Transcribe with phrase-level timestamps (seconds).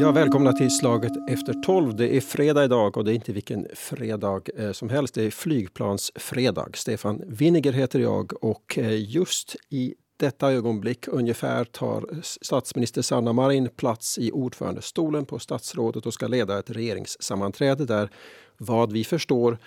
[0.00, 1.96] Ja, välkomna till slaget efter tolv.
[1.96, 5.14] Det är fredag idag och det är inte vilken fredag eh, som helst.
[5.14, 6.76] Det är flygplansfredag.
[6.76, 13.68] Stefan Winiger heter jag och eh, just i detta ögonblick ungefär tar statsminister Sanna Marin
[13.76, 18.10] plats i ordförandestolen på statsrådet och ska leda ett regeringssammanträde där
[18.56, 19.58] vad vi förstår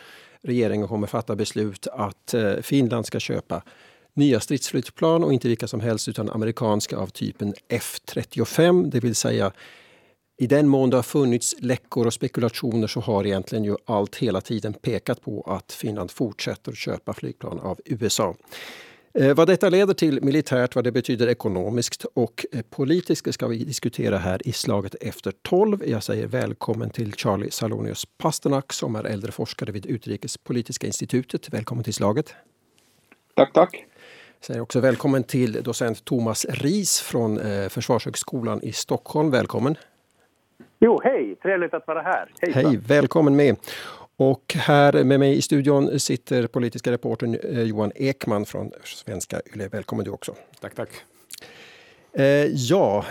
[0.42, 3.64] regeringen kommer fatta beslut att eh, Finland ska köpa
[4.14, 9.52] nya stridsflygplan och inte vilka som helst utan amerikanska av typen F35, det vill säga
[10.42, 14.42] i den mån det har funnits läckor och spekulationer så har egentligen ju allt hela
[14.42, 18.36] tiden pekat på att Finland fortsätter köpa flygplan av USA.
[19.14, 23.64] Eh, vad detta leder till militärt, vad det betyder ekonomiskt och eh, politiskt ska vi
[23.64, 25.84] diskutera här i slaget efter 12.
[25.88, 31.54] Jag säger välkommen till Charlie Salonius Pasternak som är äldre forskare vid Utrikespolitiska institutet.
[31.54, 32.36] Välkommen till slaget.
[33.36, 33.86] Tack, tack.
[34.42, 39.32] Jag säger också välkommen till docent Thomas Ris från eh, Försvarshögskolan i Stockholm.
[39.32, 39.76] Välkommen.
[40.80, 41.36] Jo, hej!
[41.36, 42.32] Trevligt att vara här.
[42.42, 42.66] Hejsan.
[42.66, 43.56] Hej, välkommen med.
[44.16, 49.68] Och här med mig i studion sitter politiska reportern eh, Johan Ekman från Svenska Yle.
[49.68, 50.36] Välkommen du också.
[50.62, 50.90] Tack, tack.
[52.14, 53.06] Eh, ja,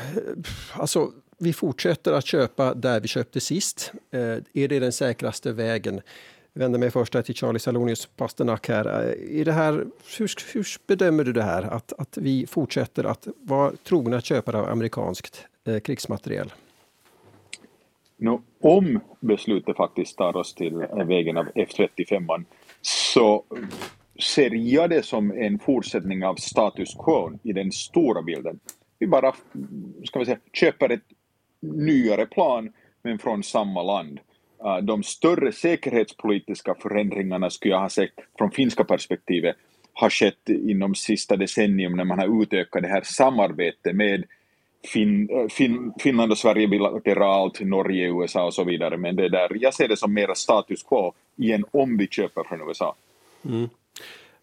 [0.73, 3.93] alltså vi fortsätter att köpa där vi köpte sist.
[4.11, 4.21] Eh,
[4.53, 6.01] är det den säkraste vägen?
[6.61, 9.09] Jag vänder mig först till Charlie Salonius Pasternak här.
[9.09, 9.73] Eh, I det här
[10.19, 14.69] hur, hur bedömer du det här att, att vi fortsätter att vara trogna köpare av
[14.69, 16.53] amerikanskt eh, krigsmateriel?
[18.17, 20.75] No, om beslutet faktiskt tar oss till
[21.07, 22.45] vägen av F35
[22.81, 23.45] så
[24.35, 28.61] ser jag det som en fortsättning av status quo i den stora bilden.
[28.99, 29.35] Vi bara
[30.05, 31.05] ska vi säga, köper ett
[31.61, 32.73] nyare plan
[33.03, 34.21] men från samma land.
[34.65, 39.57] Eh, de större säkerhetspolitiska förändringarna skulle jag ha sett från finska perspektivet
[39.93, 44.25] har skett inom sista decennium när man har utökat det här samarbetet med
[44.93, 48.97] fin, eh, fin, Finland och Sverige bilateralt, Norge, USA och så vidare.
[48.97, 52.69] Men det där, jag ser det som mera status quo igen om vi köper från
[52.69, 52.95] USA.
[53.45, 53.69] Mm.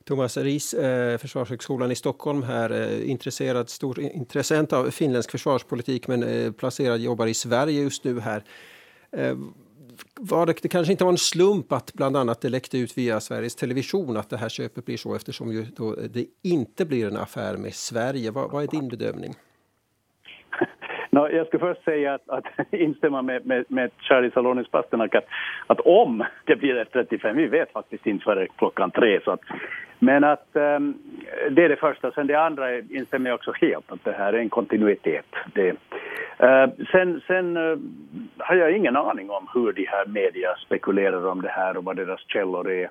[0.03, 6.99] Thomas Ries, eh, Försvarshögskolan i Stockholm här, intresserad, stor intressent av finländsk försvarspolitik men placerad,
[6.99, 8.43] jobbar i Sverige just nu här.
[10.15, 13.19] Var det, det kanske inte var en slump att bland annat det läckte ut via
[13.19, 17.17] Sveriges Television att det här köpet blir så eftersom ju då det inte blir en
[17.17, 18.31] affär med Sverige.
[18.31, 19.35] Vad, vad är din bedömning?
[21.09, 25.25] No, jag ska först säga att, att instämma med, med, med Charlie Salonis Pasternak att,
[25.67, 29.19] att om det blir F35, vi vet faktiskt inte före klockan tre.
[29.23, 29.41] Så att,
[29.99, 30.97] men att um,
[31.51, 32.11] det är det första.
[32.11, 35.25] Sen det andra instämmer jag också helt att det här är en kontinuitet.
[35.53, 37.77] Det, uh, sen sen uh,
[38.37, 41.95] har jag ingen aning om hur de här media spekulerar om det här och vad
[41.95, 42.89] deras källor är,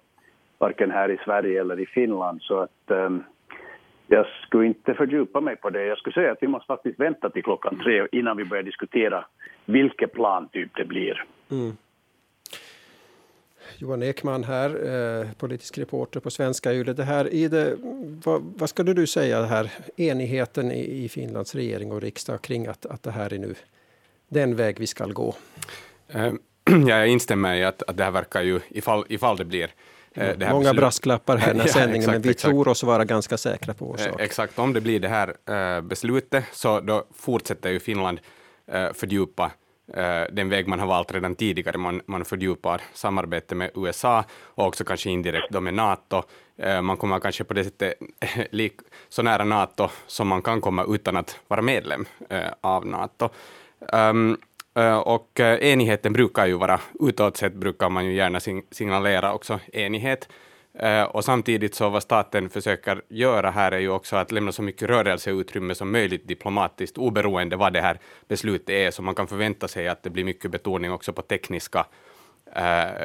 [0.58, 2.42] varken här i Sverige eller i Finland.
[2.42, 3.24] Så att um,
[4.06, 5.84] jag skulle inte fördjupa mig på det.
[5.84, 9.24] Jag skulle säga att vi måste faktiskt vänta till klockan tre innan vi börjar diskutera
[9.64, 11.24] vilken plantyp det blir.
[11.50, 11.76] Mm.
[13.78, 16.92] Johan Ekman här, eh, politisk reporter på Svenska Yle.
[16.92, 17.76] Det här, är det,
[18.24, 22.66] vad, vad skulle du säga, det här enigheten i, i, Finlands regering och riksdag kring
[22.66, 23.54] att, att det här är nu
[24.28, 25.34] den väg vi ska gå?
[26.68, 29.72] Ja, jag instämmer i att, att det här verkar ju, ifall, ifall det blir Eh,
[30.16, 30.76] Många beslut.
[30.76, 32.50] brasklappar här i ja, sändningen, exakt, men vi exakt.
[32.50, 34.20] tror oss vara ganska säkra på vår eh, sak.
[34.20, 35.34] Exakt, om det blir det här
[35.76, 38.20] äh, beslutet så då fortsätter ju Finland
[38.94, 39.50] fördjupa
[40.32, 41.78] den väg man har valt redan tidigare.
[41.78, 46.22] Man, man fördjupar samarbete med USA och också kanske indirekt då med NATO.
[46.82, 47.94] Man kommer kanske på det sättet
[49.08, 52.06] så nära NATO som man kan komma utan att vara medlem
[52.60, 53.28] av NATO.
[55.04, 60.28] Och enigheten brukar ju vara, utåt sett brukar man ju gärna signalera också enighet.
[61.08, 64.88] Och samtidigt så vad staten försöker göra här är ju också att lämna så mycket
[64.88, 67.98] rörelseutrymme som möjligt diplomatiskt, oberoende vad det här
[68.28, 71.86] beslutet är, så man kan förvänta sig att det blir mycket betoning också på tekniska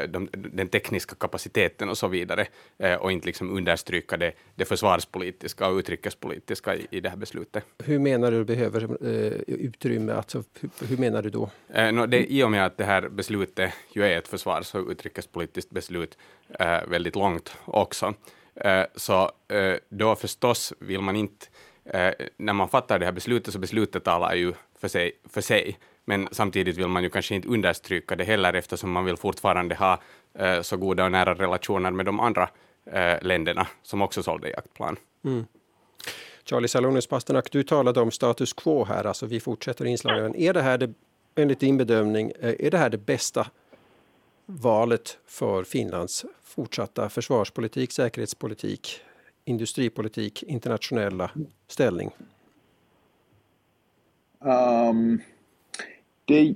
[0.10, 2.48] de, den tekniska kapaciteten och så vidare
[2.78, 7.66] eh, och inte liksom understryka det, det försvarspolitiska och utrikespolitiska i, i det här beslutet.
[7.84, 10.14] Hur menar du behöver eh, utrymme?
[10.14, 11.50] Alltså, hur, hur, menar du då?
[11.74, 14.88] Eh, no, det, I och med att det här beslutet ju är ett försvars och
[14.90, 16.18] utrikespolitiskt beslut
[16.60, 18.14] eh, väldigt långt också,
[18.56, 21.46] eh, så eh, då förstås vill man inte
[22.38, 26.28] när man fattar det här beslutet, så beslutet talar ju för sig, för sig men
[26.32, 30.02] samtidigt vill man ju kanske inte understryka det heller eftersom man vill fortfarande ha
[30.34, 32.50] eh, så goda och nära relationer med de andra
[32.86, 34.98] eh, länderna som också sålde jaktplan.
[35.26, 35.46] Mm.
[36.44, 40.36] Charlie Salonius Pasternak, du talade om status quo här, alltså vi fortsätter inslagen.
[40.36, 40.94] Är det här, det,
[41.36, 43.48] enligt din bedömning, eh, är det här det bästa
[44.46, 49.00] valet för Finlands fortsatta försvarspolitik, säkerhetspolitik,
[49.46, 51.32] industripolitik, internationella
[51.68, 52.12] ställning?
[54.40, 55.22] Um,
[56.26, 56.56] det,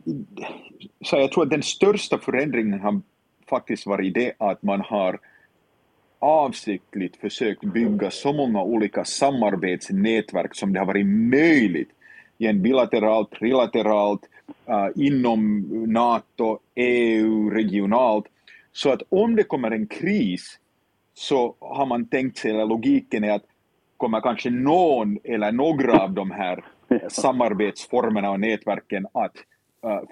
[1.02, 3.02] så jag tror att den största förändringen har
[3.50, 5.20] faktiskt varit det att man har
[6.20, 11.90] avsiktligt försökt bygga så många olika samarbetsnätverk som det har varit möjligt,
[12.38, 14.22] igen bilateralt, trilateralt,
[14.70, 15.62] uh, inom
[15.94, 18.26] NATO, EU, regionalt,
[18.72, 20.60] så att om det kommer en kris
[21.14, 23.46] så har man tänkt sig, eller logiken är att
[23.98, 26.66] kommer kanske någon eller några av de här
[27.10, 29.36] samarbetsformerna och nätverken att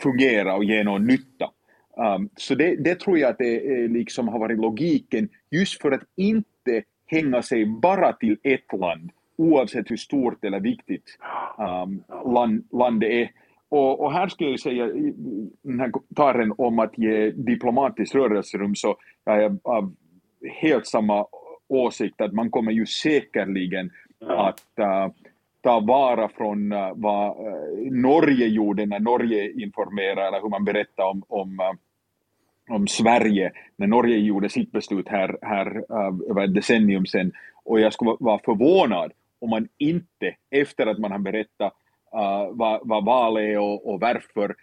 [0.04, 1.50] fungera och ge någon nytta.
[1.98, 6.04] Um, så det, det, tror jag att det liksom har varit logiken, just för att
[6.16, 11.18] inte hänga sig bara till ett land, oavsett hur stort eller viktigt
[11.58, 12.04] um,
[12.34, 13.31] land, landet är.
[13.70, 14.86] Och, och, här skulle jag säga,
[15.62, 19.96] den här kommentaren om att ge diplomatiskt rörelserum, så jag är av
[20.62, 21.26] helt samma
[21.68, 23.92] åsikt, att man kommer ju säkerligen
[24.28, 25.14] att uh,
[25.63, 31.10] ta vara från eh, vad eh, Norge gjorde när Norge informerade, eller hur man berättade
[31.10, 35.83] om, om, eh, om Sverige, när Norge gjorde sitt beslut här, här
[36.30, 37.31] över ett decennium sedan.
[37.63, 41.74] Och jag skulle vara förvånad om man inte, efter att man har berättat
[42.51, 44.56] vad, vad valet är och, och varför,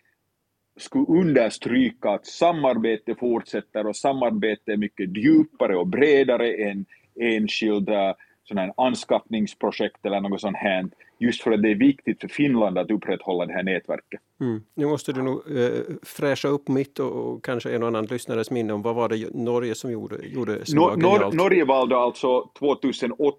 [0.77, 6.87] skulle understryka att samarbete fortsätter och samarbete är mycket djupare och bredare än
[7.21, 8.15] enskilda
[8.51, 10.89] sådana anskaffningsprojekt eller något sånt här,
[11.19, 14.21] just för att det är viktigt för Finland att upprätthålla det här nätverket.
[14.41, 14.63] Mm.
[14.75, 18.51] Nu måste du nog eh, fräscha upp mitt och, och, kanske en och annan lyssnares
[18.51, 22.51] minne om vad var det Norge som gjorde, gjorde som Nor Nor Norge valde alltså
[22.59, 23.39] 2008,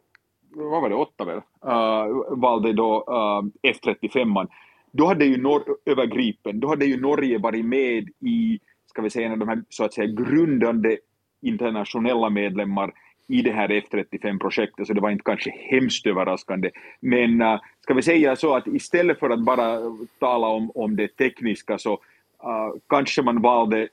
[0.55, 4.47] vad var det, 8 väl, uh, valde då uh, F35.
[4.91, 9.09] Då hade ju Nor över Gripen, då hade ju Norge varit med i, ska vi
[9.09, 10.97] säga, en av de här så att säga grundande
[11.41, 12.93] internationella medlemmar
[13.31, 16.69] i det här F35-projektet, så det var inte kanske hemskt överraskande.
[16.99, 19.79] Men uh, ska vi säga så att istället för att bara
[20.19, 23.87] tala om, om det tekniska så uh, kanske man valde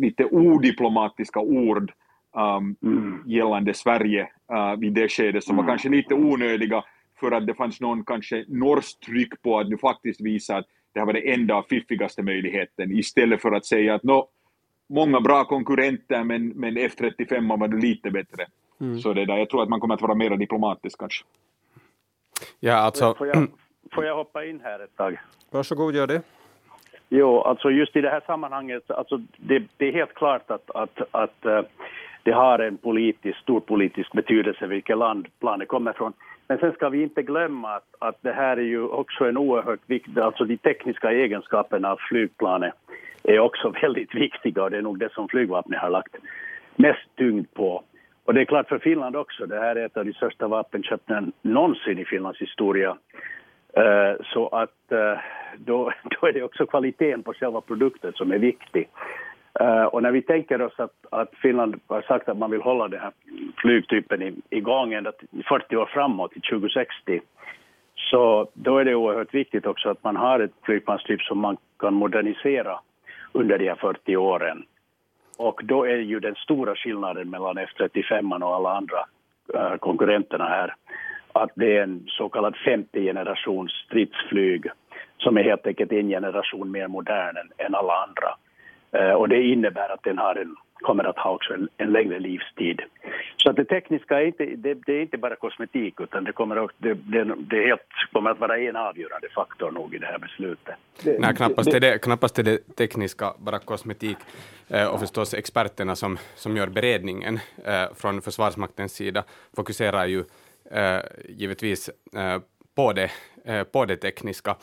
[0.00, 1.92] lite odiplomatiska ord
[2.36, 3.22] um, mm.
[3.26, 5.64] gällande Sverige uh, vid det skedet som mm.
[5.64, 6.84] var kanske lite onödiga
[7.20, 11.00] för att det fanns någon kanske norskt tryck på att du faktiskt visa att det
[11.00, 14.28] här var det enda fiffigaste möjligheten istället för att säga att no,
[14.92, 18.46] många bra konkurrenter men, men F35 var du lite bättre.
[18.80, 18.98] Mm.
[18.98, 21.24] Så det där, jag tror att man kommer att vara mer diplomatisk kanske.
[22.60, 23.14] Ja, alltså...
[23.14, 23.48] Får jag,
[23.94, 25.20] får jag hoppa in här ett tag?
[25.50, 26.22] Varsågod, gör det.
[27.08, 31.00] Jo, alltså just i det här sammanhanget, alltså det, det är helt klart att, att,
[31.10, 31.60] att uh,
[32.22, 36.12] det har en politisk, stor politisk betydelse vilket land planet kommer ifrån.
[36.48, 39.80] Men sen ska vi inte glömma att, att det här är ju också en oerhört
[39.86, 42.74] viktig, alltså de tekniska egenskaperna av flygplanet
[43.24, 46.16] är också väldigt viktiga och det är nog det som flygvapnet har lagt
[46.76, 47.84] mest tyngd på.
[48.24, 51.32] Och det är klart för Finland också, det här är ett av de största vapenköpen
[51.42, 52.96] någonsin i Finlands historia.
[53.76, 55.18] Eh, så att eh,
[55.56, 58.88] då, då är det också kvaliteten på själva produkten som är viktig.
[59.60, 62.88] Eh, och när vi tänker oss att, att Finland har sagt att man vill hålla
[62.88, 63.12] den här
[63.56, 65.12] flygtypen igång ända
[65.48, 67.20] 40 år framåt, till 2060,
[67.94, 71.94] så då är det oerhört viktigt också att man har ett flygplanstyp som man kan
[71.94, 72.78] modernisera
[73.32, 74.64] under de här 40 åren.
[75.36, 79.04] Och då är ju den stora skillnaden mellan F35 och alla andra
[79.54, 80.74] äh, konkurrenterna här
[81.32, 84.66] att det är en så kallad femte generations stridsflyg
[85.18, 88.34] som är helt enkelt en generation mer modern än, än alla andra.
[88.92, 92.18] Äh, och det innebär att den har en kommer att ha också en, en längre
[92.18, 92.80] livstid.
[93.36, 96.56] Så att det tekniska är inte, det, det är inte bara kosmetik utan det kommer,
[96.64, 97.80] att, det, det, det helt,
[98.12, 100.74] kommer att vara en avgörande faktor nog i det här beslutet.
[101.20, 104.16] Nej, knappast är det, knappast är det tekniska bara kosmetik
[104.68, 109.24] eh, och förstås experterna som, som gör beredningen eh, från Försvarsmaktens sida
[109.56, 110.24] fokuserar ju
[110.70, 111.90] eh, givetvis
[112.74, 113.10] på det,
[113.72, 114.56] på det tekniska.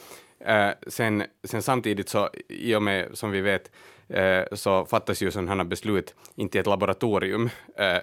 [0.87, 3.71] Sen, sen samtidigt så i och med, som vi vet,
[4.09, 7.97] Eh, så fattas ju sådana beslut inte i ett laboratorium eh,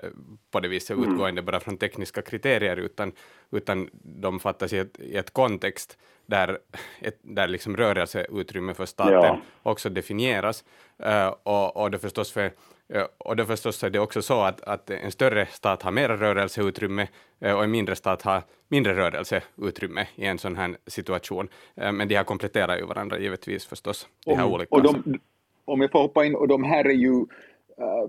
[0.51, 1.13] på det viset mm.
[1.13, 3.13] utgående bara från tekniska kriterier, utan,
[3.51, 6.59] utan de fattas i ett, i ett kontext där,
[7.01, 9.41] ett, där liksom rörelseutrymme för staten ja.
[9.63, 10.65] också definieras.
[11.07, 12.53] Uh, och, och det förstås för
[13.19, 17.09] och det förstås är det också så att, att en större stat har mer rörelseutrymme
[17.41, 21.49] och en mindre stat har mindre rörelseutrymme i en sån här situation.
[21.75, 24.75] Men de här kompletterar ju varandra givetvis förstås, de här olika.
[24.75, 25.19] Och de,
[25.67, 27.27] om jag får hoppa in, och de här är ju, uh,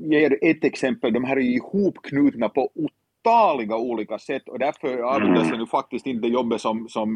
[0.02, 5.04] jag ger ett exempel, de här är ju ihopknutna på otaliga olika sätt och därför
[5.16, 5.60] används mm.
[5.60, 7.14] nu faktiskt inte jobbet som, som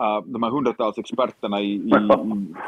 [0.00, 1.92] uh, de här hundratals experterna i, i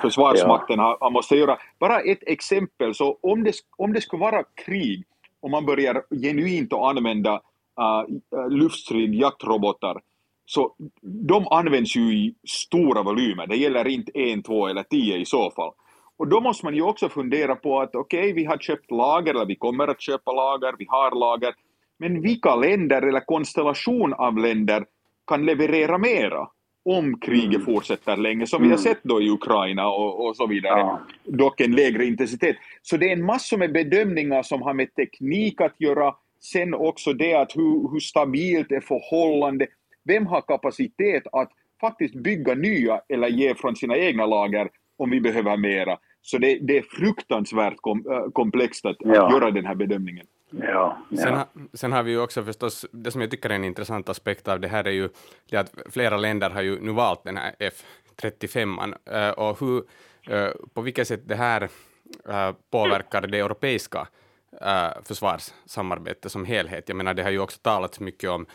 [0.02, 1.58] Försvarsmakten har, har måste göra.
[1.78, 5.04] Bara ett exempel, så om det, om det skulle vara krig
[5.40, 7.40] och man börjar genuint att använda
[7.80, 10.00] uh, luftstrid jaktrobotar
[10.46, 13.46] så de används ju i stora volymer.
[13.46, 15.72] Det gäller inte en, två eller tio i så fall.
[16.18, 19.34] Och då måste man ju också fundera på att okej, okay, vi har köpt lager,
[19.34, 21.54] eller vi kommer att köpa lager, vi har lager,
[21.98, 24.84] men vilka länder eller konstellation av länder
[25.26, 26.48] kan leverera mera
[26.84, 27.64] om kriget mm.
[27.64, 28.68] fortsätter länge, som mm.
[28.68, 28.94] vi har mm.
[28.94, 31.00] sett då i Ukraina och, och så vidare, ja.
[31.24, 32.56] dock en lägre intensitet.
[32.82, 37.12] Så det är en massa med bedömningar som har med teknik att göra, sen också
[37.12, 39.66] det att hur, hur stabilt är förhållande,
[40.04, 44.68] vem har kapacitet att faktiskt bygga nya eller ge från sina egna lager
[44.98, 45.98] om vi behöver mera.
[46.26, 49.26] Så det, det är fruktansvärt kom, äh, komplext att, ja.
[49.26, 50.26] att göra den här bedömningen.
[50.50, 51.18] Ja, ja.
[51.18, 54.48] Sen, sen, har vi ju också förstås, det som jag tycker är en intressant aspekt
[54.48, 55.08] av det här är ju
[55.50, 59.84] det att flera länder har ju nu valt den här F35 äh, och hur,
[60.28, 61.68] äh, på vilket sätt det här
[62.70, 64.08] påverkar det europeiska
[65.02, 66.88] försvarssamarbetet som helhet.
[66.88, 68.46] Jag menar, det har ju också talats mycket om,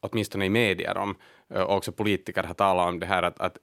[0.00, 1.14] åtminstone i medier, om,
[1.48, 3.58] och också politiker har talat om det här att, att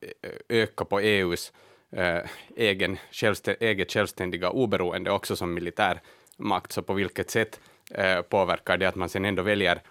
[0.50, 1.54] öka på EUs
[1.92, 6.00] Eh, egen självstä eget självständiga oberoende också som militär
[6.38, 7.60] makt, så på vilket sätt
[7.92, 9.82] eh, påverkar det att man sen ändå väljer,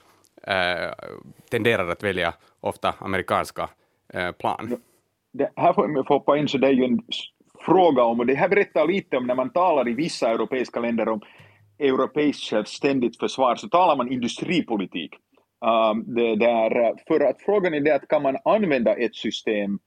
[0.42, 0.92] eh,
[1.50, 3.68] tenderar att välja ofta amerikanska
[4.12, 4.76] eh, plan?
[5.32, 7.00] Det här får jag hoppa in, så det är ju en
[7.60, 11.08] fråga om, och det här berättar lite om när man talar i vissa europeiska länder
[11.08, 11.20] om
[11.78, 15.14] europeiskt självständigt försvar, så talar man industripolitik.
[15.60, 19.78] Um, det där, för att frågan är det att kan man använda ett system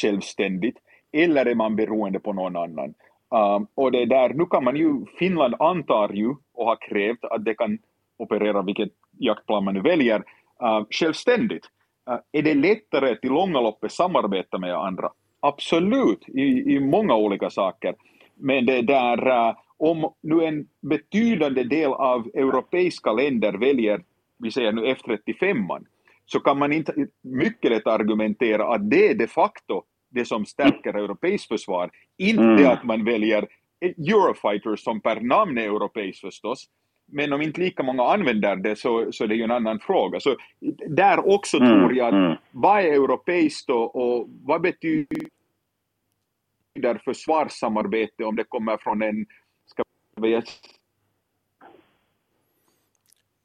[0.00, 0.76] självständigt,
[1.12, 2.94] eller är man beroende på någon annan?
[3.30, 7.44] Um, och det där, nu kan man ju, Finland antar ju och har krävt att
[7.44, 7.78] det kan
[8.16, 10.18] operera vilket jaktplan man nu väljer
[10.62, 11.66] uh, självständigt.
[12.10, 15.10] Uh, är det lättare till långa loppet samarbeta med andra?
[15.40, 17.94] Absolut, i, i många olika saker.
[18.34, 24.02] Men det där, uh, om nu en betydande del av europeiska länder väljer,
[24.38, 25.84] vi säger nu F35,
[26.26, 31.48] så kan man inte mycket lätt argumentera att det de facto det som stärker europeiskt
[31.48, 31.90] försvar.
[32.16, 32.66] Inte mm.
[32.66, 33.48] att man väljer
[33.80, 36.68] Eurofighter som per namn är europeiskt förstås,
[37.12, 40.20] men om inte lika många använder det så, så det är ju en annan fråga.
[40.20, 40.36] Så
[40.88, 41.68] där också mm.
[41.68, 42.36] tror jag att mm.
[42.50, 45.30] vad är europeiskt och, och vad betyder
[47.04, 49.26] försvarssamarbete om det kommer från en,
[49.66, 49.82] ska
[50.16, 50.42] vi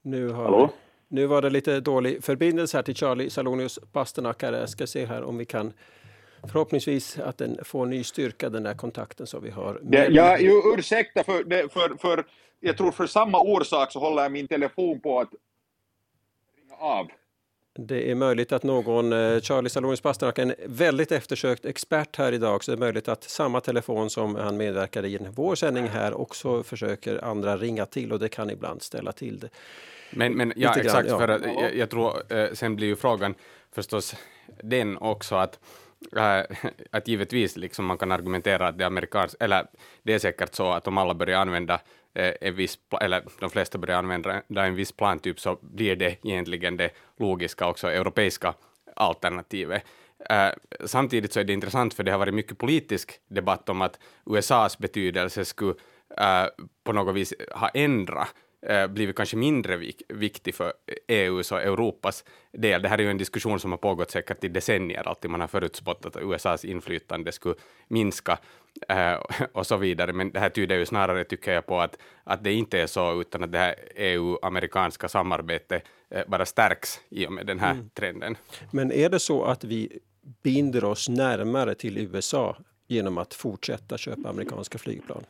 [0.02, 0.70] nu, har,
[1.08, 4.44] nu var det lite dålig förbindelse här till Charlie Salonius Pasternak.
[4.44, 5.74] Jag ska se här om vi kan
[6.48, 9.80] förhoppningsvis att den får ny styrka, den här kontakten som vi har.
[9.84, 12.26] Det, ja, ju, ursäkta, för, för, för
[12.60, 15.30] jag tror för samma orsak så håller min telefon på att
[16.58, 17.08] ringa av.
[17.78, 22.64] Det är möjligt att någon, eh, Charlie Salonis Pasternak, en väldigt eftersökt expert här idag,
[22.64, 26.64] så det är möjligt att samma telefon som han medverkade i vår sändning här också
[26.64, 29.50] försöker andra ringa till och det kan ibland ställa till det.
[30.12, 31.20] Men, men ja, grann, exakt, ja.
[31.20, 33.36] för jag, jag, tror, eh, sen blir ju frågan
[33.72, 34.16] förstås
[34.64, 35.60] den också att
[36.18, 36.46] äh,
[36.92, 39.68] att givetvis liksom man kan argumentera att det, amerikans, eller
[40.04, 41.82] det är säkert så att om alla börjar använda
[42.14, 46.78] eh, en viss, eller de flesta börjar använda en viss plantyp så blir det egentligen
[46.78, 48.54] det logiska också europeiska
[48.96, 49.84] alternativet.
[50.30, 50.50] Äh,
[50.86, 54.78] samtidigt så är det intressant för det har varit mycket politisk debatt om att USAs
[54.78, 55.76] betydelse skulle
[56.18, 56.46] äh,
[56.84, 58.28] på något vis ha ändrat
[58.62, 60.74] Eh, blivit kanske mindre vik viktig för
[61.08, 62.82] EUs och Europas del.
[62.82, 65.48] Det här är ju en diskussion som har pågått säkert i decennier, alltid man har
[65.48, 67.56] förutspått att USAs inflytande skulle
[67.88, 68.40] minska
[68.90, 69.14] eh,
[69.54, 72.54] och så vidare, men det här tyder ju snarare, tycker jag, på att, att det
[72.54, 77.46] inte är så, utan att det här EU-amerikanska samarbetet eh, bara stärks i och med
[77.46, 77.90] den här mm.
[77.90, 78.38] trenden.
[78.72, 80.00] Men är det så att vi
[80.44, 82.58] binder oss närmare till USA
[82.88, 85.24] genom att fortsätta köpa amerikanska flygplan?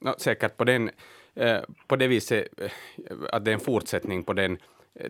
[0.00, 0.90] No, säkert på den
[1.34, 2.70] Eh, på det viset eh,
[3.32, 4.58] att det är en fortsättning på den,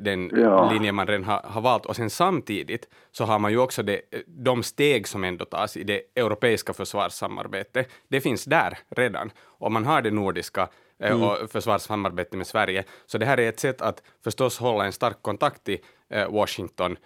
[0.00, 0.72] den ja.
[0.72, 1.86] linje man redan har, har, valt.
[1.86, 5.84] Och sen samtidigt så har man ju också det, de steg som ändå tas i
[5.84, 7.88] det europeiska försvarssamarbetet.
[8.08, 9.30] Det finns där redan.
[9.40, 11.22] Och man har det nordiska eh, mm.
[11.22, 12.84] och försvarssamarbetet med Sverige.
[13.06, 15.80] Så det här är ett sätt att förstås hålla en stark kontakt i
[16.28, 16.96] Washington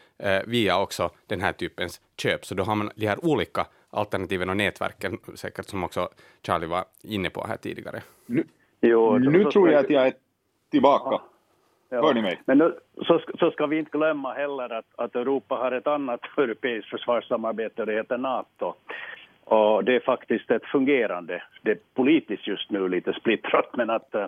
[0.47, 2.47] via också den här typens köp.
[2.47, 6.09] Så då har man de här olika alternativen och nätverken, säkert som också
[6.43, 8.03] Charlie var inne på här tidigare.
[8.27, 8.45] Nu,
[8.81, 10.13] Jo, nu så, tror jag att jag är
[10.71, 11.21] tillbaka.
[11.89, 12.03] Ja.
[12.03, 12.41] Hör ni mig?
[12.45, 12.75] Men nu,
[13.07, 17.83] så, så ska vi inte glömma heller att, att Europa har ett annat europeiskt försvarssamarbete
[17.83, 18.75] och det heter NATO.
[19.45, 24.15] Och det är faktiskt ett fungerande, det är politiskt just nu lite splittrat men att
[24.15, 24.27] uh,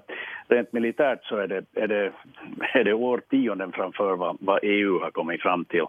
[0.49, 2.12] rent militärt så är det, är det,
[2.75, 5.85] är det årtionden framför vad, vad EU har kommit fram till.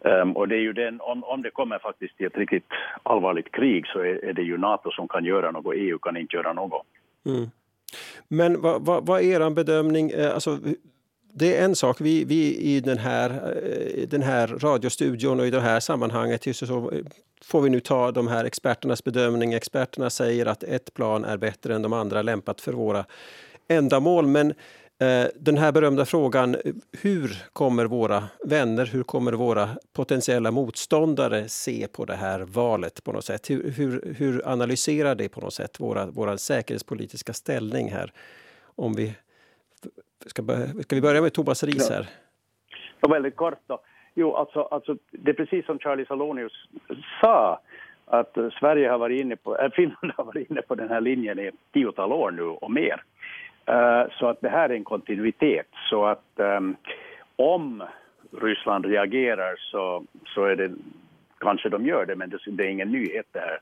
[0.00, 2.68] Um, och det är ju den, om, om det kommer faktiskt till ett riktigt
[3.02, 6.36] allvarligt krig så är, är det ju NATO som kan göra något, EU kan inte
[6.36, 6.86] göra något.
[7.26, 7.50] Mm.
[8.28, 10.10] Men vad, vad, vad är er bedömning?
[10.10, 10.58] Eh, alltså,
[11.34, 12.00] det är en sak.
[12.00, 16.90] Vi, vi i den här, eh, den här radiostudion och i det här sammanhanget så
[16.90, 16.98] eh,
[17.42, 19.54] får vi nu ta de här experternas bedömning.
[19.54, 23.04] Experterna säger att ett plan är bättre än de andra lämpat för våra
[23.68, 24.26] ändamål.
[24.26, 24.54] Men
[25.34, 26.56] den här berömda frågan,
[27.02, 33.12] hur kommer våra vänner, hur kommer våra potentiella motståndare se på det här valet på
[33.12, 33.50] något sätt?
[33.50, 38.12] Hur, hur, hur analyserar det på något sätt våra, våra säkerhetspolitiska ställning här?
[38.76, 39.14] Om vi
[40.26, 40.42] ska,
[40.82, 42.08] ska vi börja med Thomas Ries här?
[43.00, 43.80] Ja, väldigt kort då.
[44.14, 46.68] Jo, alltså, alltså, det är precis som Charlie Salonius
[47.20, 47.60] sa
[48.06, 51.38] att Sverige har varit inne på, äh, Finland har varit inne på den här linjen
[51.38, 53.02] i ett tiotal år nu och mer.
[53.66, 55.68] Eh, så att det här är en kontinuitet.
[55.90, 56.76] Så att um,
[57.36, 57.84] om
[58.40, 60.70] Ryssland reagerar så, så är det
[61.40, 63.58] kanske de gör det, men det, det är ingen nyhet det här.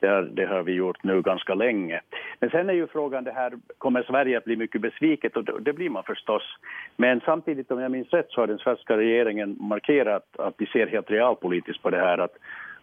[0.00, 2.00] Det har, det har, vi gjort nu ganska länge.
[2.40, 5.36] Men sen är ju frågan det här, kommer Sverige att bli mycket besviket?
[5.36, 6.42] Och det, det blir man förstås.
[6.96, 10.86] Men samtidigt, om jag minns rätt, så har den svenska regeringen markerat att vi ser
[10.86, 12.18] helt realpolitiskt på det här.
[12.18, 12.36] Att,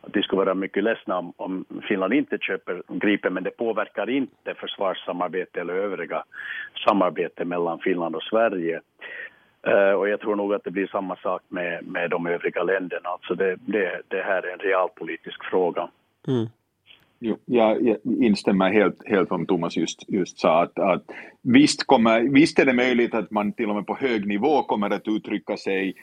[0.06, 4.10] att de skulle vara mycket ledsna om, om Finland inte köper Gripen, men det påverkar
[4.10, 6.24] inte försvarssamarbete eller övriga
[6.88, 8.82] samarbete mellan Finland och Sverige.
[9.68, 13.10] Uh, och jag tror nog att det blir samma sak med, med de övriga länderna.
[13.10, 15.90] Alltså det, det, det här är en realpolitisk fråga.
[16.28, 16.48] Mm.
[17.20, 20.62] Jo, jag, jag instämmer helt, helt som Thomas just, just sa.
[20.62, 21.04] Att, att
[21.42, 24.90] visst, kommer, visst är det möjligt att man till och med på hög nivå kommer
[24.90, 25.96] att uttrycka sig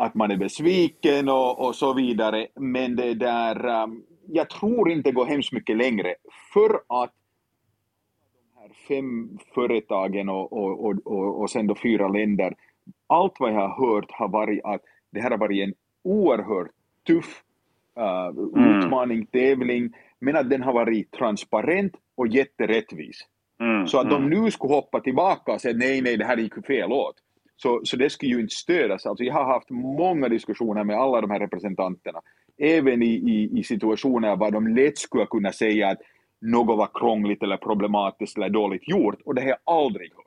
[0.00, 2.46] att man är besviken och, och så vidare.
[2.54, 6.14] Men det där, um, jag tror inte går hemskt mycket längre.
[6.52, 7.12] För att
[8.54, 12.54] de här fem företagen och, och, och, och, och sen då fyra länder,
[13.06, 14.80] allt vad jag har hört har varit att
[15.10, 16.70] det här har varit en oerhört
[17.06, 17.42] tuff
[17.98, 18.78] uh, mm.
[18.78, 23.26] utmaning, tävling men att den har varit transparent och jätterättvis.
[23.60, 24.30] Mm, så att mm.
[24.30, 27.14] de nu skulle hoppa tillbaka och säga nej, nej, det här gick fel åt.
[27.62, 29.06] Så, så det skulle ju inte stödas.
[29.06, 32.20] Alltså jag har haft många diskussioner med alla de här representanterna,
[32.58, 35.98] även i, i, i situationer där de lätt skulle kunna säga att
[36.40, 40.26] något var krångligt eller problematiskt eller dåligt gjort, och det har jag aldrig hört.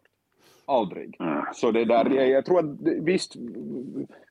[0.66, 1.16] Aldrig.
[1.20, 1.44] Mm.
[1.54, 2.66] Så det där, jag, jag tror att
[3.02, 3.36] visst,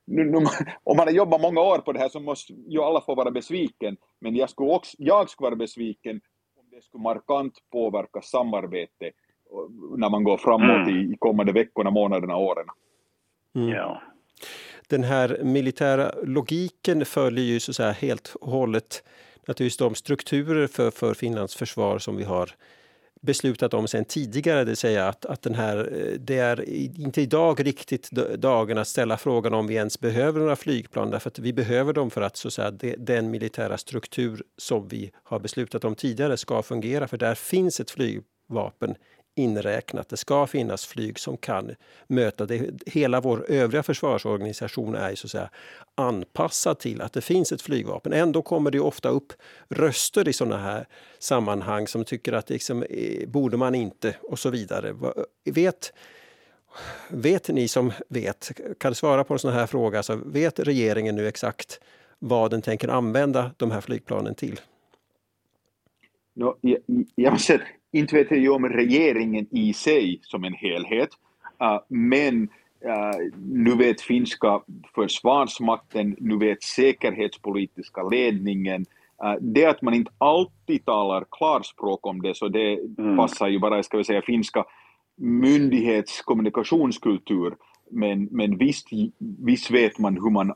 [0.05, 0.37] nu, nu,
[0.85, 3.31] om man har jobbat många år på det här så måste ju alla få vara
[3.31, 6.21] besviken, men jag skulle, också, jag skulle vara besviken
[6.57, 9.11] om det skulle markant påverka samarbete
[9.97, 10.97] när man går framåt mm.
[10.97, 12.67] i, i kommande veckorna, månaderna, åren.
[13.55, 13.69] Mm.
[13.69, 14.03] Ja.
[14.89, 19.03] Den här militära logiken följer ju så säga helt och hållet
[19.47, 22.51] naturligtvis de strukturer för, för Finlands försvar som vi har
[23.23, 26.69] beslutat om sen tidigare, det vill säga att, att den här, eh, det är
[27.01, 31.39] inte idag riktigt dagen att ställa frågan om vi ens behöver några flygplan därför att
[31.39, 35.85] vi behöver dem för att så att säga, den militära struktur som vi har beslutat
[35.85, 38.95] om tidigare ska fungera för där finns ett flygvapen
[39.35, 40.09] inräknat.
[40.09, 41.75] Det ska finnas flyg som kan
[42.07, 42.71] möta det.
[42.87, 45.51] Hela vår övriga försvarsorganisation är så att säga
[45.95, 48.13] anpassad till att det finns ett flygvapen.
[48.13, 49.33] Ändå kommer det ofta upp
[49.69, 50.87] röster i sådana här
[51.19, 54.95] sammanhang som tycker att liksom, eh, borde man inte och så vidare.
[55.45, 55.93] Vet,
[57.09, 61.29] vet ni som vet, kan svara på en sån här fråga, så vet regeringen nu
[61.29, 61.81] exakt
[62.19, 64.61] vad den tänker använda de här flygplanen till?
[66.35, 66.79] No, jag,
[67.15, 71.11] jag måste inte vet jag om regeringen i sig som en helhet,
[71.63, 72.49] uh, men
[72.85, 74.61] uh, nu vet finska
[74.95, 78.87] försvarsmakten, nu vet säkerhetspolitiska ledningen,
[79.25, 83.17] uh, det att man inte alltid talar klarspråk om det, så det mm.
[83.17, 84.65] passar ju bara, ska vi säga, finska
[85.17, 87.55] myndighetskommunikationskultur,
[87.91, 90.53] men, men visst, visst vet man hur man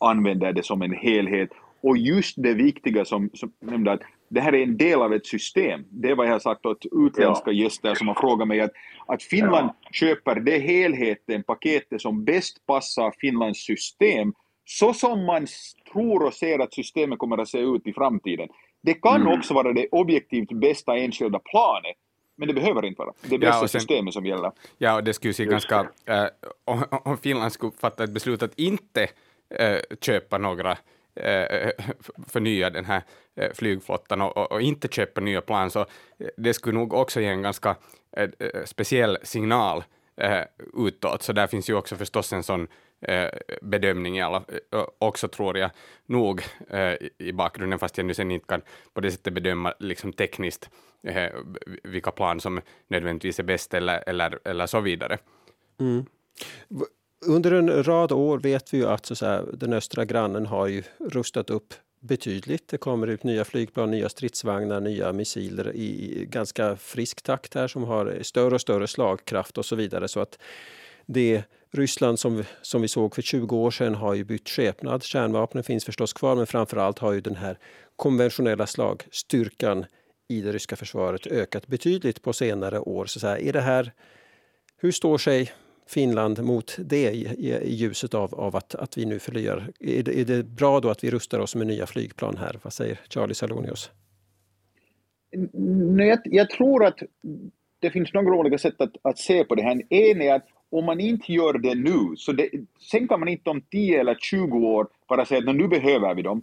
[0.00, 1.50] använder det som en helhet.
[1.80, 5.26] Och just det viktiga som, som nämnde att det här är en del av ett
[5.26, 5.84] system.
[5.90, 8.72] Det är vad jag har sagt åt utländska gäster som har frågat mig att,
[9.06, 9.90] att Finland ja.
[9.92, 14.32] köper det helheten, paketet som bäst passar Finlands system
[14.64, 15.46] så som man
[15.92, 18.48] tror och ser att systemet kommer att se ut i framtiden.
[18.82, 19.38] Det kan mm.
[19.38, 21.96] också vara det objektivt bästa enskilda planet,
[22.36, 23.12] men det behöver inte vara.
[23.22, 24.52] Det är bästa ja, sen, systemet som gäller.
[24.78, 25.88] Ja, och det skulle se ganska...
[26.04, 26.24] Äh,
[26.64, 29.02] om, om Finland skulle fatta ett beslut att inte
[29.58, 30.78] äh, köpa några
[31.18, 31.70] Eh,
[32.28, 33.02] förnya den här
[33.36, 37.26] eh, flygflottan och, och, inte köpa nya plan, så eh, det skulle nog också ge
[37.26, 37.76] en ganska
[38.64, 39.84] speciell signal
[40.76, 42.66] utåt, så där finns ju också förstås en sån
[43.62, 44.44] bedömning i alla,
[44.98, 45.70] också tror jag
[46.06, 46.42] nog
[47.18, 50.70] i bakgrunden, fast jag nu sen inte kan på det sättet bedöma liksom tekniskt
[51.82, 55.18] vilka plan som nödvändigtvis är bäst eller, eller, eller så vidare.
[55.80, 56.06] Mm
[57.26, 60.82] under en rad år vet vi ju att så att den östra grannen har ju
[60.98, 62.68] rustat upp betydligt.
[62.68, 67.84] Det kommer ut nya flygplan, nya stridsvagnar, nya missiler i ganska frisk takt här som
[67.84, 70.08] har större och större slagkraft och så vidare.
[70.08, 70.38] Så att
[71.06, 75.02] det Ryssland som, som vi såg för 20 år sedan har ju bytt skepnad.
[75.02, 77.58] Kärnvapnen finns förstås kvar men framförallt har ju den här
[77.96, 79.84] konventionella slagstyrkan
[80.28, 83.06] i det ryska försvaret ökat betydligt på senare år.
[83.06, 83.92] Så, så här, är det här,
[84.76, 85.52] hur står sig
[85.88, 87.24] Finland mot det i,
[87.62, 89.72] i ljuset av, av att, att vi nu förnyar?
[89.80, 92.58] Är det, är det bra då att vi rustar oss med nya flygplan här?
[92.62, 93.90] Vad säger Charlie Salonius?
[95.98, 96.98] Jag, jag tror att
[97.80, 99.82] det finns några olika sätt att, att se på det här.
[99.88, 102.50] En är att om man inte gör det nu, så det,
[102.90, 106.22] sen kan man inte om 10 eller 20 år bara säga att nu behöver vi
[106.22, 106.42] dem.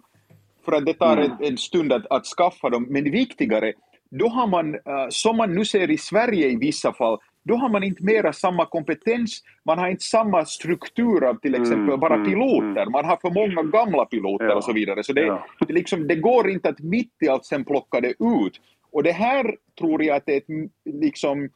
[0.64, 1.30] För att det tar mm.
[1.30, 2.86] en, en stund att, att skaffa dem.
[2.88, 3.72] Men viktigare,
[4.10, 4.80] då har man, uh,
[5.10, 8.66] som man nu ser i Sverige i vissa fall, då har man inte mera samma
[8.66, 12.92] kompetens, man har inte samma struktur av till exempel mm, bara mm, piloter, mm.
[12.92, 15.04] man har för många gamla piloter ja, och så vidare.
[15.04, 15.46] Så det, ja.
[15.66, 18.60] det, liksom, det går inte att mitt i allt sen plocka det ut.
[18.92, 21.48] Och det här tror jag att det är ett, liksom,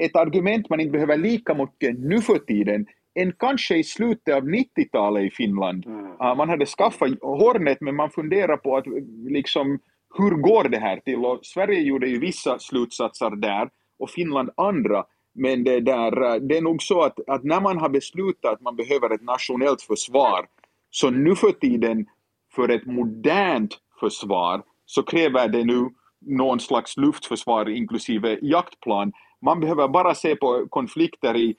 [0.00, 4.42] ett argument man inte behöver lika mycket nu för tiden än kanske i slutet av
[4.42, 5.86] 90-talet i Finland.
[5.86, 6.04] Mm.
[6.04, 8.84] Uh, man hade skaffat Hornet men man funderar på att
[9.28, 9.78] liksom,
[10.18, 11.24] hur går det här till?
[11.24, 15.04] Och Sverige gjorde ju vissa slutsatser där och Finland andra.
[15.34, 18.60] Men det, där, eh, det är nog så att, att när man har beslutat att
[18.60, 20.46] man behöver ett nationellt försvar
[20.90, 22.06] så nu för tiden
[22.54, 25.88] för ett modernt försvar så kräver det nu
[26.20, 29.12] någon slags luftförsvar inklusive jaktplan.
[29.42, 31.56] Man behöver bara se på konflikter i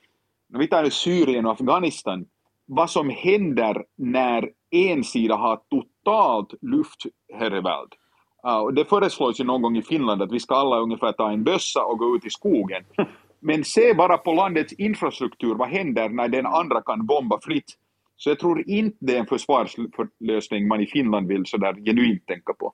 [0.50, 2.26] vi tar Syrien och Afghanistan,
[2.66, 7.96] vad som händer när en sida har totalt luftherravälde.
[8.48, 11.44] Uh, det föreslås ju någon gång i Finland att vi ska alla ungefär ta en
[11.44, 12.84] bössa och gå ut i skogen.
[13.40, 17.74] Men se bara på landets infrastruktur, vad händer när den andra kan bomba fritt?
[18.18, 22.54] Så jag tror inte det är en försvarslösning man i Finland vill sådär genuint tänka
[22.54, 22.74] på.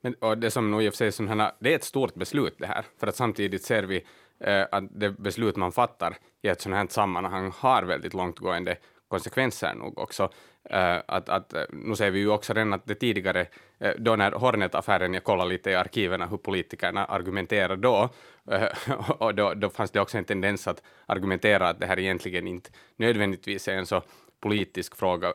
[0.00, 2.66] Men, och det som nog i och för sig, det är ett stort beslut det
[2.66, 4.04] här, för att samtidigt ser vi
[4.40, 8.76] eh, att det beslut man fattar i ett sådant här sammanhang har väldigt långtgående
[9.08, 10.28] konsekvenser nog också.
[10.74, 13.46] Uh, att, att, eh, nu ser vi ju också redan att det tidigare,
[13.78, 18.08] eh, då när Hornet-affären, jag kollade lite i arkiven hur politikerna argumenterade då,
[18.52, 18.92] uh,
[19.22, 22.70] och då, då fanns det också en tendens att argumentera att det här egentligen inte
[22.96, 24.02] nödvändigtvis är en så
[24.40, 25.32] politisk fråga,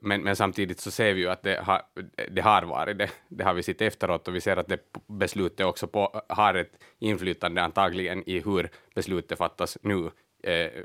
[0.00, 1.82] men, men, samtidigt så ser vi ju att det har,
[2.30, 3.10] det har varit det.
[3.28, 6.72] Det har vi sett efteråt och vi ser att det beslutet också på, har ett
[6.98, 10.10] inflytande antagligen i hur beslutet fattas nu,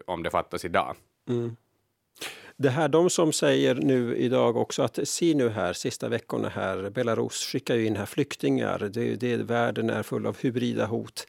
[0.05, 0.95] om det fattas idag.
[1.29, 1.55] Mm.
[2.59, 6.89] Det här, de som säger nu idag också att se nu här, sista veckorna här,
[6.89, 11.27] Belarus skickar ju in här flyktingar, det, det, världen är full av hybrida hot.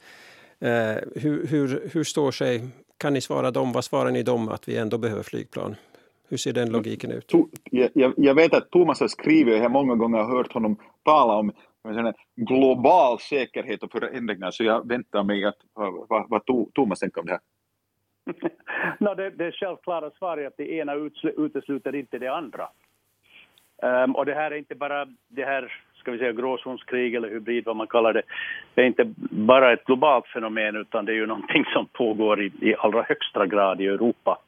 [0.60, 0.70] Eh,
[1.14, 4.76] hur, hur, hur står sig, kan ni svara dem, vad svarar ni dem att vi
[4.76, 5.76] ändå behöver flygplan?
[6.28, 7.32] Hur ser den logiken ut?
[7.34, 7.48] Mm.
[7.94, 11.52] Jag, jag vet att Thomas har skrivit, jag har många gånger hört honom tala om
[12.36, 15.56] global säkerhet och förändringar, så jag väntar mig att
[16.08, 16.42] vad, vad
[16.74, 17.40] Thomas tänker om det här.
[18.98, 20.94] no, det, det självklara svaret är att det ena
[21.36, 22.68] utesluter inte det andra.
[23.82, 27.64] Um, och det här är inte bara det här ska vi säga gråzonskrig eller hybrid
[27.64, 28.22] vad man kallar det.
[28.74, 32.52] Det är inte bara ett globalt fenomen utan det är ju någonting som pågår i,
[32.60, 34.38] i allra högsta grad i Europa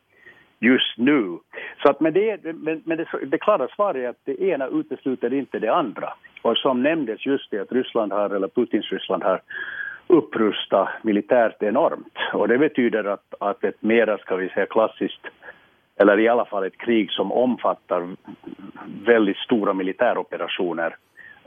[0.61, 1.39] just nu.
[1.83, 5.33] Så att med det, men, men det, det klara svaret är att det ena utesluter
[5.33, 6.13] inte det andra.
[6.43, 9.41] Och som nämndes just det att Ryssland har, eller Putins Ryssland har
[10.11, 12.15] upprusta militärt enormt.
[12.33, 15.27] Och det betyder att, att ett mera, ska vi säga, klassiskt
[15.97, 18.17] eller i alla fall ett krig som omfattar
[19.07, 20.97] väldigt stora militäroperationer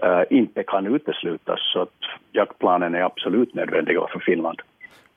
[0.03, 1.59] uh, inte kan uteslutas.
[1.73, 1.99] Så att
[2.31, 4.61] jaktplanen är absolut nödvändiga för Finland.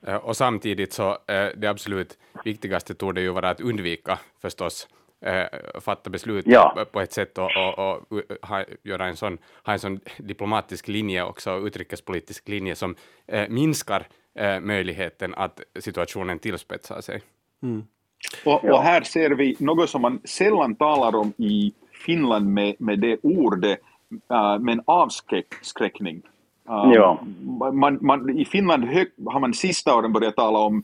[0.06, 1.16] Eh, och samtidigt så uh,
[1.56, 4.88] det absolut viktigaste torde ju vara att undvika förstås
[5.20, 6.86] äh, fatta beslut ja.
[6.92, 11.24] på ett sätt och, och, och ha, göra en sån, ha en sån diplomatisk linje
[11.24, 12.94] också, utrikespolitisk linje som
[13.26, 17.22] äh, minskar äh, möjligheten att situationen tillspetsar sig.
[17.62, 17.86] Mm.
[18.44, 21.72] Och, och, här ser vi något som man sällan talar om i
[22.06, 23.78] Finland med, med det ordet,
[24.32, 26.22] uh, men avskräckning.
[26.68, 27.20] Uh, ja.
[27.72, 30.82] man, man, I Finland hög, har man sista åren börjat tala om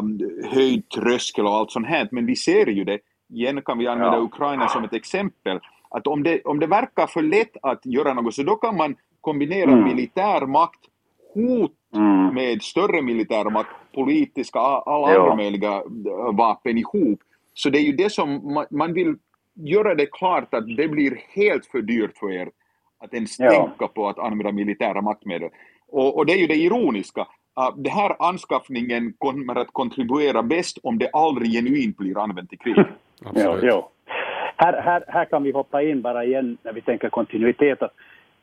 [0.00, 0.20] um,
[0.52, 2.98] höjd tröskel och allt sånt här, men vi ser ju det
[3.30, 4.22] igen kan vi använda ja.
[4.22, 8.34] Ukraina som ett exempel, att om det, om det verkar för lätt att göra något
[8.34, 9.84] så då kan man kombinera mm.
[9.84, 10.80] militär makt,
[11.34, 12.34] hot mm.
[12.34, 15.20] med större militär makt, politiska, alla ja.
[15.20, 17.20] andra möjliga äh, vapen ihop.
[17.54, 19.14] Så det är ju det som man, man vill
[19.54, 22.50] göra det klart att det blir helt för dyrt för er
[22.98, 23.50] att ens ja.
[23.50, 25.50] tänka på att använda militära maktmedel.
[25.88, 27.26] Och, och det är ju det ironiska,
[27.58, 32.56] Uh, den här anskaffningen kommer att kontribuera bäst om det aldrig genuint blir använt i
[32.56, 32.76] krig
[33.34, 33.88] ja, ja.
[34.56, 37.78] Här, här, här kan vi hoppa in bara igen när vi tänker kontinuitet.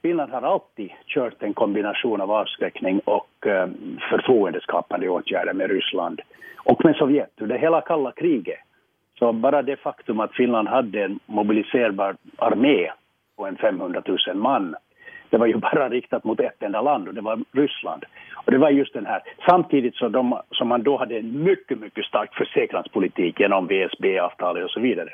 [0.02, 3.68] Finland har alltid kört en kombination av avskräckning och eh,
[4.10, 6.22] förtroendeskapande åtgärder med Ryssland
[6.58, 8.60] och med Sovjet under hela kalla kriget.
[9.20, 12.92] Så bara det faktum att Finland hade en mobiliserbar armé
[13.36, 14.76] på en 500 000 man,
[15.30, 18.06] det var ju bara riktat mot ett enda land och det var Ryssland.
[18.36, 21.80] Och det var just den här, samtidigt som, de, som man då hade en mycket,
[21.80, 25.10] mycket stark försäkranspolitik genom VSB-avtalet och så vidare.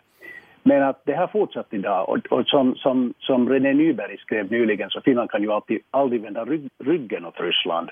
[0.64, 4.90] Men att det har fortsatt idag och, och som, som, som René Nyberg skrev nyligen
[4.90, 7.90] så Finland kan ju alltid, aldrig vända rygg, ryggen åt Ryssland.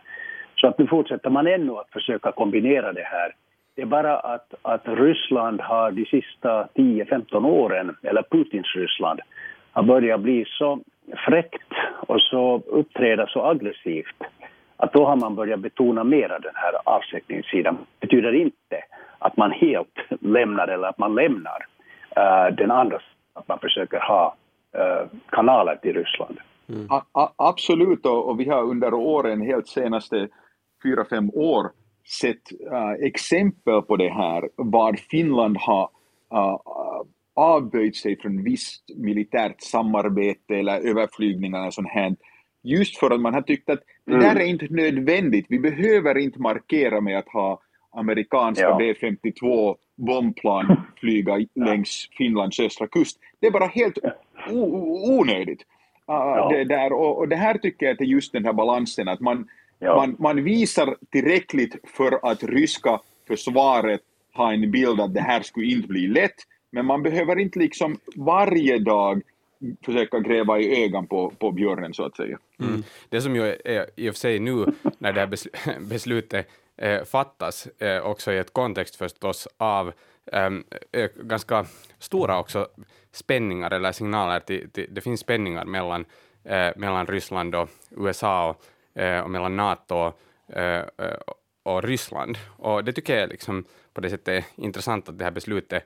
[0.56, 3.36] Så att nu fortsätter man ännu att försöka kombinera det här.
[3.76, 9.20] Det är bara att, att Ryssland har de sista 10-15 åren, eller Putins Ryssland,
[9.72, 10.80] har börjat bli så
[11.28, 11.72] fräckt
[12.08, 14.24] och så uppträda så aggressivt
[14.78, 17.78] att då har man börjat betona mera den här avsättningssidan.
[18.00, 18.84] Det betyder inte
[19.20, 21.66] att man helt lämnar eller att man lämnar
[22.18, 23.00] uh, den andra,
[23.34, 24.36] att man försöker ha
[24.78, 26.38] uh, kanaler till Ryssland.
[26.70, 26.88] Mm.
[27.36, 30.28] absolut, och, och, vi har under åren, helt senaste
[30.84, 31.72] fyra, fem år,
[32.22, 35.90] sett uh, exempel på det här, vad Finland har
[37.36, 42.16] avböjt sig från visst militärt samarbete eller överflygningar och sånt här,
[42.64, 44.38] just för att man har tyckt att det där mm.
[44.38, 48.78] är inte nödvändigt, vi behöver inte markera med att ha amerikanska ja.
[48.78, 53.20] B-52 bombplan flyga längs Finlands östra kust.
[53.40, 53.98] Det är bara helt
[54.50, 55.62] onödigt.
[56.10, 56.50] Uh, ja.
[56.50, 59.48] det där, och, det här tycker jag är just den här balansen, att man,
[59.80, 59.96] ja.
[59.96, 64.02] man, man visar tillräckligt för att ryska försvaret
[64.34, 66.36] har en bild att det här skulle inte bli lätt,
[66.72, 69.22] men man behöver inte liksom varje dag
[69.86, 72.38] försöka gräva i ögon på, på björnen så att säga.
[72.60, 72.84] Mm.
[73.10, 74.66] Det som ju är i och för sig nu
[74.98, 79.92] när det här beslutet eh, fattas, eh, också i ett kontext förstås av
[80.32, 80.50] eh,
[81.24, 81.66] ganska
[82.00, 82.68] stora också
[83.12, 86.06] spänningar eller signaler till, till det finns spänningar mellan,
[86.44, 90.20] eh, mellan Ryssland och USA och, eh, och mellan NATO och,
[90.58, 90.86] eh,
[91.64, 92.38] och Ryssland.
[92.58, 95.84] Och det tycker jag liksom på det sättet är intressant att det här beslutet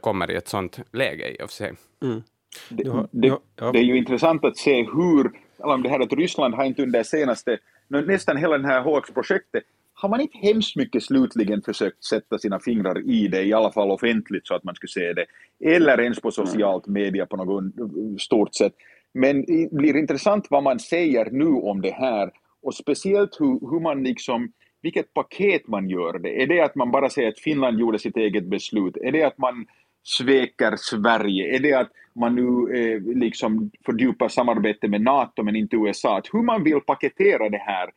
[0.00, 1.72] kommer i ett sådant läge i och för sig.
[2.02, 2.22] Mm.
[2.68, 3.38] Det, det,
[3.72, 5.32] det, är ju intressant att se hur,
[5.64, 7.58] eller det här att Ryssland har inte under senaste,
[7.88, 13.10] nästan hela det här HX-projektet, har man inte hemskt mycket slutligen försökt sätta sina fingrar
[13.10, 15.26] i det, i alla fall offentligt så att man skulle se det,
[15.74, 17.64] eller ens på socialt media på något
[18.20, 18.72] stort sätt.
[19.14, 22.30] Men det blir intressant vad man säger nu om det här
[22.62, 26.42] och speciellt hur, hur man liksom, vilket paket man gör det.
[26.42, 28.96] Är det att man bara säger att Finland gjorde sitt eget beslut?
[28.96, 29.66] Är det att man
[30.02, 31.56] sväker Sverige?
[31.56, 36.18] Är det att man nu eh, liksom fördjupar samarbete med NATO men inte USA?
[36.18, 37.90] Att hur man vill paketera det här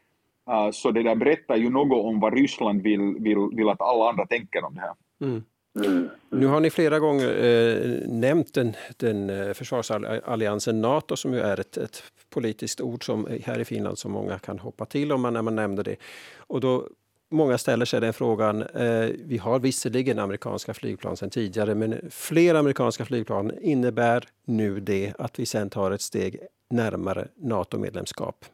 [0.50, 4.10] Uh, så det där berättar ju något om vad Ryssland vill, vill, vill att alla
[4.10, 4.94] andra tänker om det här.
[5.22, 5.44] Mm.
[5.76, 6.10] Mm.
[6.30, 11.60] Nu har ni flera gånger eh, nämnt den, den eh, försvarsalliansen Nato som ju är
[11.60, 15.22] ett, ett, politiskt ord som eh, här i Finland som många kan hoppa till om
[15.22, 15.96] man, när man nämner det.
[16.38, 16.88] Och då,
[17.32, 22.56] många ställer sig den frågan, eh, vi har visserligen amerikanska flygplan sedan tidigare men fler
[22.56, 28.46] amerikanska flygplan innebär nu det att vi sen tar ett steg närmare NATO-medlemskap?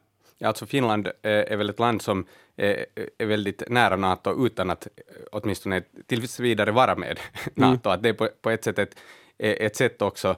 [0.44, 2.26] Alltså Finland är väl ett land som
[2.58, 4.88] är väldigt nära NATO utan att
[5.32, 7.20] åtminstone tills vidare vara med
[7.54, 7.90] NATO.
[7.90, 7.98] Mm.
[7.98, 8.96] Att det är på, på ett sätt ett,
[9.38, 10.36] ett sätt också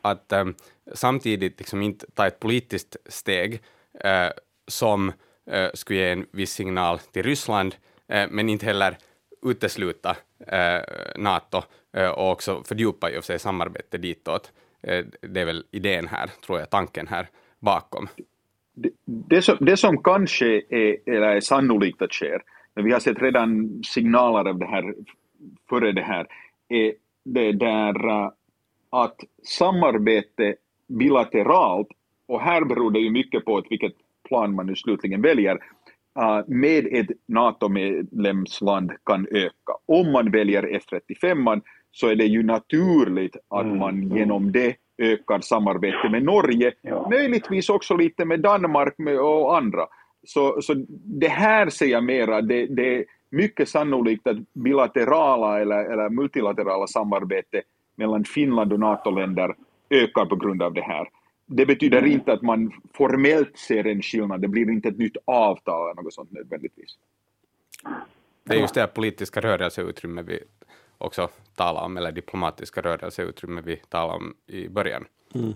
[0.00, 0.32] att
[0.94, 3.62] samtidigt liksom inte ta ett politiskt steg
[4.68, 5.12] som
[5.74, 7.74] skulle ge en viss signal till Ryssland,
[8.06, 8.98] men inte heller
[9.42, 10.16] utesluta
[11.16, 11.62] NATO
[12.16, 14.52] och också fördjupa i sig samarbetet ditåt.
[15.20, 18.08] Det är väl idén här, tror jag, tanken här bakom
[19.04, 22.38] det, som, det som kanske är, eller är sannolikt att ske,
[22.74, 24.94] men vi har sett redan signaler av det här
[25.68, 26.26] före det här,
[26.68, 26.92] är
[27.24, 28.30] det där uh,
[28.90, 30.54] att samarbete
[30.88, 31.88] bilateralt,
[32.26, 33.94] och här beror det ju mycket på vilket
[34.28, 35.54] plan man nu slutligen väljer,
[36.18, 39.72] uh, med ett NATO-medlemsland kan öka.
[39.86, 41.62] Om man väljer F-35
[41.92, 44.16] så är det ju naturligt att mm, man mm.
[44.16, 47.08] genom det ökad samarbete med Norge, ja.
[47.10, 49.86] möjligtvis också lite med Danmark och andra.
[50.24, 55.84] Så, så det här ser jag mera, det, det är mycket sannolikt att bilaterala eller,
[55.92, 57.62] eller multilaterala samarbete
[57.96, 59.54] mellan Finland och NATO-länder
[59.90, 61.08] ökar på grund av det här.
[61.46, 62.12] Det betyder mm.
[62.12, 66.14] inte att man formellt ser en skillnad, det blir inte ett nytt avtal eller något
[66.14, 66.96] sånt nödvändigtvis.
[68.44, 70.40] Det är just det här politiska rörelseutrymme vi
[71.00, 75.04] också tala om, eller diplomatiska rörelseutrymme vi talade om i början.
[75.34, 75.54] Mm.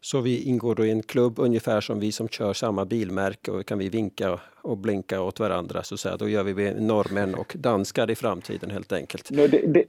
[0.00, 3.66] Så vi ingår då i en klubb ungefär som vi som kör samma bilmärke och
[3.66, 6.16] kan vi vinka och blinka åt varandra så att säga.
[6.16, 9.30] Då gör vi norrmän och danskar i framtiden helt enkelt.
[9.30, 9.84] No, det, det,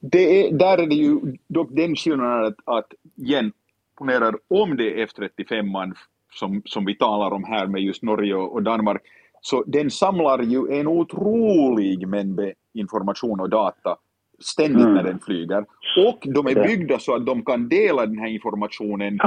[0.00, 3.52] det är, där är det ju dock den skillnaden att, att igen,
[3.98, 5.94] ponerar om det är F35
[6.32, 9.02] som, som vi talar om här med just Norge och Danmark,
[9.40, 12.40] så den samlar ju en otrolig mängd
[12.74, 13.96] information och data
[14.38, 14.94] ständigt mm.
[14.94, 15.64] när den flyger.
[16.06, 19.18] Och de är byggda så att de kan dela den här informationen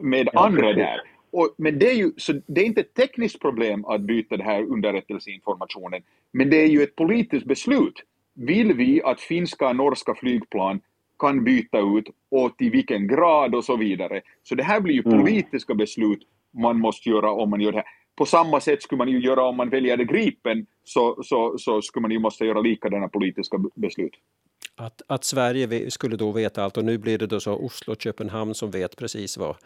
[0.00, 1.00] med andra där.
[1.30, 4.46] Och, men det är ju så det är inte ett tekniskt problem att byta den
[4.46, 8.02] här underrättelseinformationen, men det är ju ett politiskt beslut.
[8.34, 10.80] Vill vi att finska och norska flygplan
[11.18, 14.20] kan byta ut och till vilken grad och så vidare.
[14.42, 15.20] Så det här blir ju mm.
[15.20, 17.86] politiska beslut man måste göra om man gör det här.
[18.16, 22.02] På samma sätt skulle man ju göra om man väljer Gripen, så, så, så skulle
[22.02, 24.14] man ju måste göra likadana politiska beslut.
[24.76, 28.00] Att, att Sverige skulle då veta allt och nu blir det då så Oslo och
[28.02, 29.56] Köpenhamn som vet precis vad,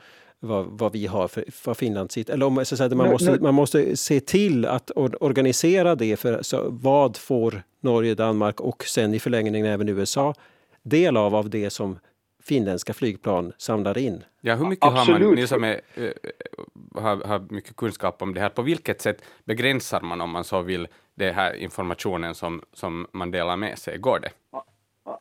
[0.40, 2.32] vad, vad vi har för vad Finland sitter.
[2.32, 6.66] Eller om, så säga, man, måste, man måste se till att organisera det för så,
[6.70, 10.34] vad får Norge, Danmark och sen i förlängningen även USA
[10.82, 11.98] del av, av det som
[12.42, 14.24] finländska flygplan samlar in.
[14.40, 15.20] Ja, hur mycket Absolut.
[15.20, 16.10] har man, ni som är, äh,
[17.02, 20.62] har, har mycket kunskap om det här, på vilket sätt begränsar man om man så
[20.62, 23.98] vill den här informationen som, som man delar med sig?
[23.98, 24.30] Går det?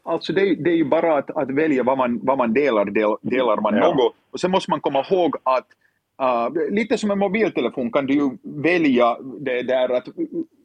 [0.07, 3.15] Alltså det, det är ju bara att, att välja vad man, vad man delar, del,
[3.21, 3.93] delar man ja.
[3.93, 4.15] något.
[4.31, 5.67] Och sen måste man komma ihåg att
[6.21, 10.07] uh, lite som en mobiltelefon kan du ju välja det där att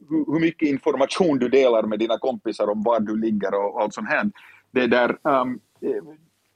[0.09, 4.09] hur mycket information du delar med dina kompisar om var du ligger och allt sånt
[4.09, 4.31] här.
[4.71, 5.59] Det där, um,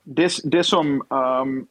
[0.03, 1.67] det, det som um,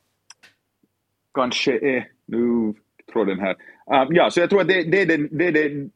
[1.34, 2.74] kanske är, nu
[3.12, 5.90] tror den här, um, ja, så jag tror att det, det, det, det, det,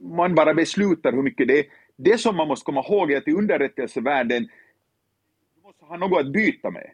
[0.00, 1.64] man bara beslutar hur mycket det är.
[1.96, 4.48] Det som man måste komma ihåg är att i underrättelsevärlden,
[5.54, 6.90] du måste ha något att byta med.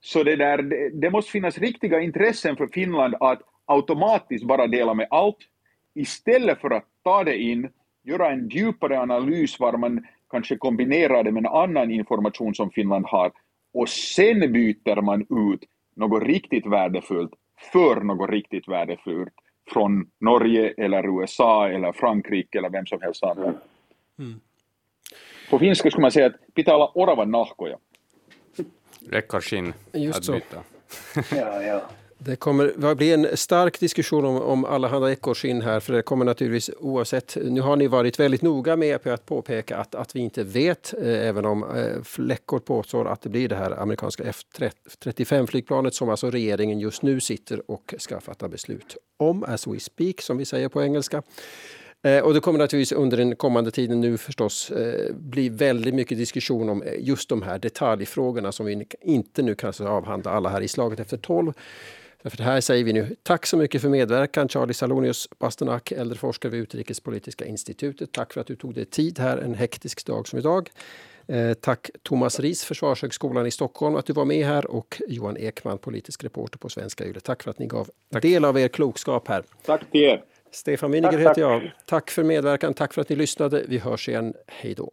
[0.00, 4.94] Så det, där, det, det måste finnas riktiga intressen för Finland att automatiskt bara dela
[4.94, 5.38] med allt,
[5.94, 7.70] istället för att ta det in,
[8.02, 13.06] göra en djupare analys var man kanske kombinerar det med en annan information som Finland
[13.06, 13.32] har
[13.74, 15.64] och sen byter man ut
[15.96, 17.30] något riktigt värdefullt
[17.72, 19.32] för något riktigt värdefullt
[19.70, 23.58] från Norge eller USA eller Frankrike eller vem som helst annan.
[24.18, 24.40] Mm.
[25.50, 27.78] På finska skulle man säga att pitää olla oravan nahkoja.
[29.12, 29.74] Ekorrskinn
[30.14, 30.62] att byta.
[31.36, 31.82] ja, ja.
[32.20, 36.24] Det kommer att bli en stark diskussion om, om allehanda ekorrskinn här, för det kommer
[36.24, 37.36] naturligtvis oavsett.
[37.44, 41.28] Nu har ni varit väldigt noga med att påpeka att, att vi inte vet, eh,
[41.28, 46.80] även om eh, läckor påstår att det blir det här amerikanska F-35-flygplanet som alltså regeringen
[46.80, 50.82] just nu sitter och ska fatta beslut om, as we speak, som vi säger på
[50.82, 51.22] engelska.
[52.02, 56.18] Eh, och det kommer naturligtvis under den kommande tiden nu förstås eh, bli väldigt mycket
[56.18, 60.60] diskussion om eh, just de här detaljfrågorna som vi inte nu kan avhandla alla här
[60.60, 61.52] i slaget efter tolv.
[62.22, 66.60] Därför här säger vi nu tack så mycket för medverkan Charlie Salonius Bastenak, äldreforskare vid
[66.60, 68.12] Utrikespolitiska institutet.
[68.12, 70.70] Tack för att du tog dig tid här en hektisk dag som idag.
[71.26, 75.78] Eh, tack Thomas Ris, Försvarshögskolan i Stockholm, att du var med här och Johan Ekman,
[75.78, 77.20] politisk reporter på Svenska Yle.
[77.20, 78.22] Tack för att ni gav tack.
[78.22, 79.42] del av er klokskap här.
[79.66, 80.24] Tack till er.
[80.52, 81.72] Stefan Winiger heter jag.
[81.86, 83.64] Tack för medverkan, tack för att ni lyssnade.
[83.68, 84.34] Vi hörs igen.
[84.46, 84.90] Hej då.